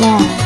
[0.00, 0.37] 妈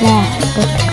[0.00, 0.89] 两个。